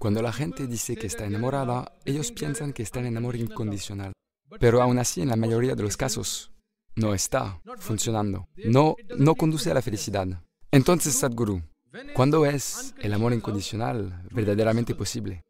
[0.00, 4.14] Cuando la gente dice que está enamorada, ellos piensan que está en amor incondicional.
[4.58, 6.52] Pero aún así, en la mayoría de los casos,
[6.96, 8.48] no está funcionando.
[8.64, 10.26] No, no conduce a la felicidad.
[10.70, 11.62] Entonces, Sadhguru,
[12.14, 15.42] ¿cuándo es el amor incondicional verdaderamente posible?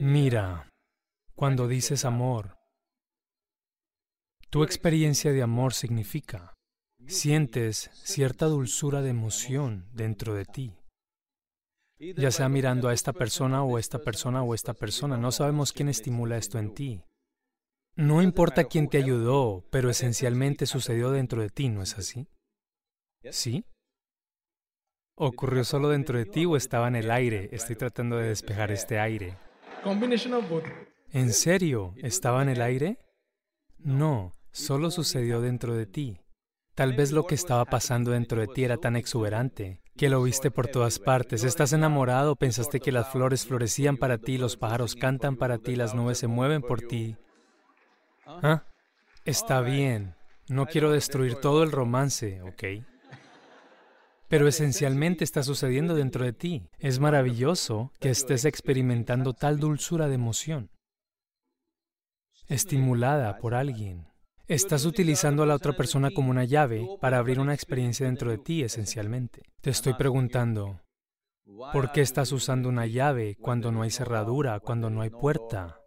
[0.00, 0.70] Mira,
[1.34, 2.56] cuando dices amor,
[4.48, 6.54] tu experiencia de amor significa,
[7.06, 10.74] sientes cierta dulzura de emoción dentro de ti.
[11.98, 15.88] Ya sea mirando a esta persona o esta persona o esta persona, no sabemos quién
[15.88, 17.02] estimula esto en ti.
[17.94, 22.28] No importa quién te ayudó, pero esencialmente sucedió dentro de ti, ¿no es así?
[23.30, 23.64] ¿Sí?
[25.16, 27.48] ¿Ocurrió solo dentro de ti o estaba en el aire?
[27.52, 29.38] Estoy tratando de despejar este aire.
[31.12, 31.94] ¿En serio?
[31.96, 32.98] ¿Estaba en el aire?
[33.78, 36.20] No, solo sucedió dentro de ti.
[36.74, 40.50] Tal vez lo que estaba pasando dentro de ti era tan exuberante que lo viste
[40.50, 41.42] por todas partes.
[41.44, 45.94] Estás enamorado, pensaste que las flores florecían para ti, los pájaros cantan para ti, las
[45.94, 47.16] nubes se mueven por ti.
[48.26, 48.64] ¿Ah?
[49.24, 50.14] Está bien,
[50.48, 52.84] no quiero destruir todo el romance, ¿ok?
[54.28, 56.68] Pero esencialmente está sucediendo dentro de ti.
[56.78, 60.70] Es maravilloso que estés experimentando tal dulzura de emoción,
[62.48, 64.06] estimulada por alguien.
[64.48, 68.38] Estás utilizando a la otra persona como una llave para abrir una experiencia dentro de
[68.38, 69.42] ti, esencialmente.
[69.60, 70.82] Te estoy preguntando,
[71.72, 75.80] ¿por qué estás usando una llave cuando no hay cerradura, cuando no hay puerta,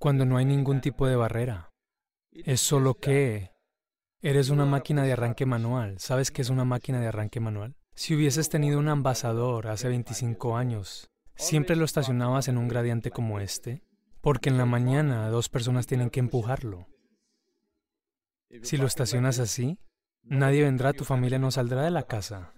[0.00, 1.70] cuando no hay ningún tipo de barrera?
[2.32, 3.52] Es solo que
[4.20, 6.00] eres una máquina de arranque manual.
[6.00, 7.76] ¿Sabes qué es una máquina de arranque manual?
[7.94, 13.38] Si hubieses tenido un ambasador hace 25 años, ¿siempre lo estacionabas en un gradiente como
[13.38, 13.84] este?
[14.20, 16.88] Porque en la mañana dos personas tienen que empujarlo.
[18.62, 19.78] Si lo estacionas así,
[20.22, 22.52] nadie vendrá, tu familia no saldrá de la casa.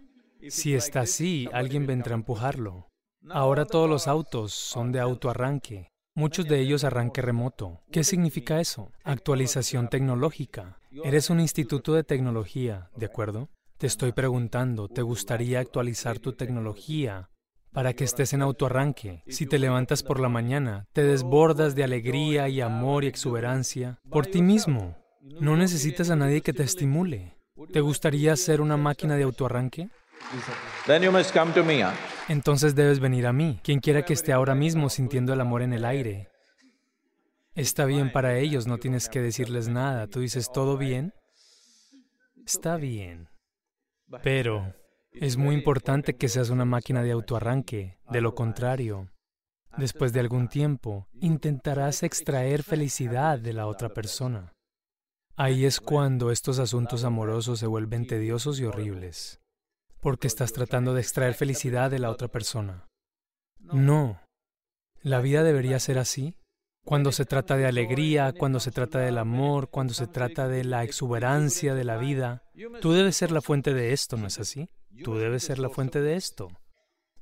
[0.49, 2.89] Si está así, alguien vendrá a empujarlo.
[3.31, 7.83] Ahora todos los autos son de autoarranque, muchos de ellos arranque remoto.
[7.93, 8.91] ¿Qué significa eso?
[9.05, 10.79] Actualización tecnológica.
[11.05, 13.49] Eres un instituto de tecnología, ¿de acuerdo?
[13.78, 17.31] Te estoy preguntando, ¿te gustaría actualizar tu tecnología
[17.72, 19.22] para que estés en autoarranque?
[19.28, 24.27] Si te levantas por la mañana, te desbordas de alegría y amor y exuberancia por
[24.27, 25.02] ti mismo.
[25.22, 27.37] No necesitas a nadie que te estimule.
[27.72, 29.88] ¿Te gustaría ser una máquina de autoarranque?
[32.28, 35.72] Entonces debes venir a mí, quien quiera que esté ahora mismo sintiendo el amor en
[35.72, 36.28] el aire.
[37.55, 40.09] Está bien para ellos, no tienes que decirles nada.
[40.09, 41.12] Tú dices, ¿todo bien?
[42.44, 43.28] Está bien.
[44.25, 44.75] Pero
[45.12, 47.99] es muy importante que seas una máquina de autoarranque.
[48.10, 49.09] De lo contrario,
[49.77, 54.52] después de algún tiempo, intentarás extraer felicidad de la otra persona.
[55.42, 59.41] Ahí es cuando estos asuntos amorosos se vuelven tediosos y horribles,
[59.98, 62.86] porque estás tratando de extraer felicidad de la otra persona.
[63.58, 64.20] No,
[65.00, 66.36] la vida debería ser así.
[66.84, 70.84] Cuando se trata de alegría, cuando se trata del amor, cuando se trata de la
[70.84, 72.44] exuberancia de la vida,
[72.80, 74.70] tú debes ser la fuente de esto, ¿no es así?
[75.03, 76.50] Tú debes ser la fuente de esto.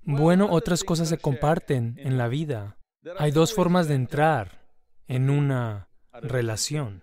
[0.03, 2.77] Bueno, otras cosas se comparten en la vida.
[3.17, 4.69] Hay dos formas de entrar
[5.07, 7.03] en una relación.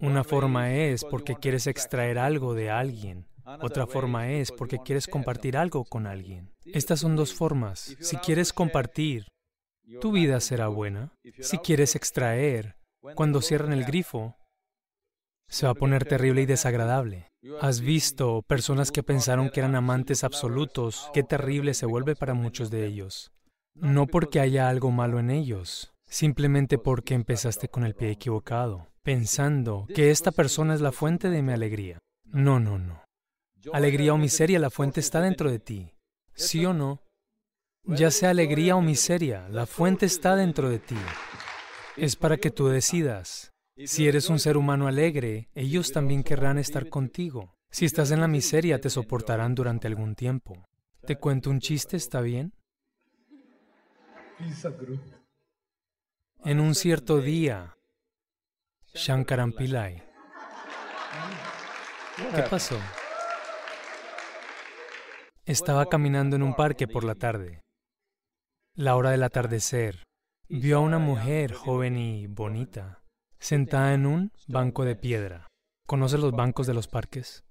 [0.00, 3.26] Una forma es porque quieres extraer algo de alguien.
[3.60, 6.52] Otra forma es porque quieres compartir algo con alguien.
[6.64, 7.96] Estas son dos formas.
[7.98, 9.26] Si quieres compartir,
[10.00, 11.12] tu vida será buena.
[11.40, 12.76] Si quieres extraer,
[13.16, 14.36] cuando cierran el grifo,
[15.48, 17.26] se va a poner terrible y desagradable.
[17.60, 21.10] Has visto personas que pensaron que eran amantes absolutos.
[21.12, 23.32] Qué terrible se vuelve para muchos de ellos.
[23.74, 29.86] No porque haya algo malo en ellos, simplemente porque empezaste con el pie equivocado pensando
[29.94, 31.98] que esta persona es la fuente de mi alegría.
[32.26, 33.04] No, no, no.
[33.72, 35.94] Alegría o miseria, la fuente está dentro de ti.
[36.34, 37.00] ¿Sí o no?
[37.84, 40.98] Ya sea alegría o miseria, la fuente está dentro de ti.
[41.96, 43.50] Es para que tú decidas.
[43.86, 47.54] Si eres un ser humano alegre, ellos también querrán estar contigo.
[47.70, 50.66] Si estás en la miseria, te soportarán durante algún tiempo.
[51.06, 51.96] ¿Te cuento un chiste?
[51.96, 52.52] ¿Está bien?
[56.44, 57.77] En un cierto día,
[58.98, 60.02] Shankaran Pillai.
[62.34, 62.76] ¿Qué pasó?
[65.46, 67.60] Estaba caminando en un parque por la tarde.
[68.74, 70.02] La hora del atardecer.
[70.48, 73.04] Vio a una mujer joven y bonita,
[73.38, 75.46] sentada en un banco de piedra.
[75.86, 77.44] ¿Conoce los bancos de los parques?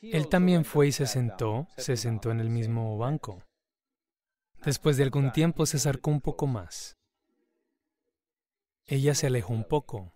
[0.00, 3.44] Él también fue y se sentó, se sentó en el mismo banco.
[4.64, 6.96] Después de algún tiempo se acercó un poco más.
[8.86, 10.12] Ella se alejó un poco.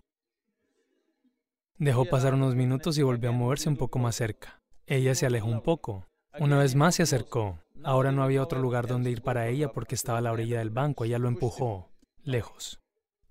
[1.79, 4.61] Dejó pasar unos minutos y volvió a moverse un poco más cerca.
[4.87, 6.07] Ella se alejó un poco.
[6.39, 7.59] Una vez más se acercó.
[7.83, 10.71] Ahora no había otro lugar donde ir para ella porque estaba a la orilla del
[10.71, 11.05] banco.
[11.05, 11.91] Ella lo empujó,
[12.23, 12.81] lejos.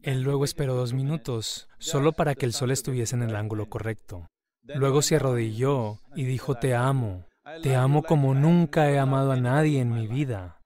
[0.01, 4.28] Él luego esperó dos minutos, solo para que el sol estuviese en el ángulo correcto.
[4.63, 7.25] Luego se arrodilló y dijo, te amo,
[7.62, 10.60] te amo como nunca he amado a nadie en mi vida.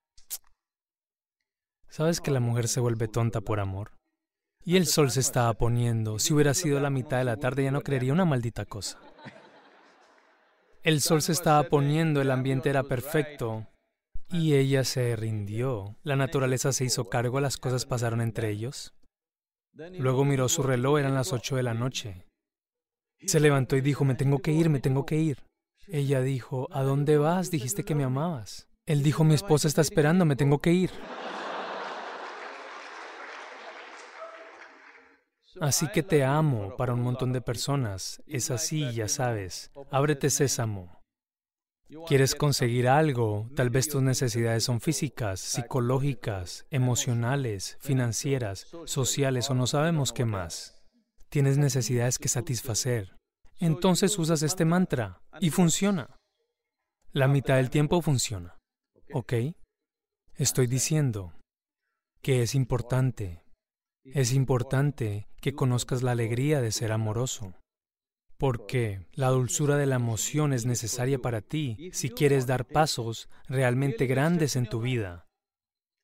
[1.89, 3.96] ¿Sabes que la mujer se vuelve tonta por amor?
[4.67, 6.19] Y el sol se estaba poniendo.
[6.19, 8.99] Si hubiera sido la mitad de la tarde ya no creería una maldita cosa.
[10.83, 13.65] El sol se estaba poniendo, el ambiente era perfecto.
[14.29, 15.95] Y ella se rindió.
[16.03, 18.93] La naturaleza se hizo cargo, las cosas pasaron entre ellos.
[19.71, 22.25] Luego miró su reloj, eran las ocho de la noche.
[23.25, 25.45] Se levantó y dijo, me tengo que ir, me tengo que ir.
[25.87, 27.51] Ella dijo, ¿a dónde vas?
[27.51, 28.67] Dijiste que me amabas.
[28.85, 30.91] Él dijo, mi esposa está esperando, me tengo que ir.
[35.61, 38.21] Así que te amo para un montón de personas.
[38.27, 39.71] Es así, ya sabes.
[39.91, 40.97] Ábrete sésamo.
[42.07, 49.67] Quieres conseguir algo, tal vez tus necesidades son físicas, psicológicas, emocionales, financieras, sociales o no
[49.67, 50.83] sabemos qué más.
[51.29, 53.15] Tienes necesidades que satisfacer.
[53.59, 56.17] Entonces usas este mantra y funciona.
[57.13, 58.57] La mitad del tiempo funciona.
[59.13, 59.33] ¿Ok?
[60.35, 61.33] Estoy diciendo
[62.21, 63.41] que es importante,
[64.13, 67.53] es importante que conozcas la alegría de ser amoroso
[68.37, 74.05] porque la dulzura de la emoción es necesaria para ti si quieres dar pasos realmente
[74.05, 75.25] grandes en tu vida.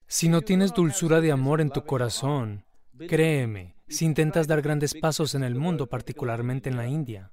[0.07, 2.65] Si no tienes dulzura de amor en tu corazón,
[3.07, 7.31] créeme, si intentas dar grandes pasos en el mundo, particularmente en la India,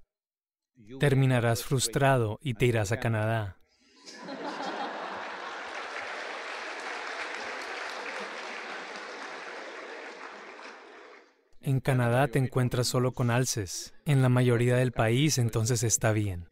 [0.98, 3.56] terminarás frustrado y te irás a Canadá.
[11.62, 13.92] En Canadá te encuentras solo con alces.
[14.06, 16.48] En la mayoría del país entonces está bien.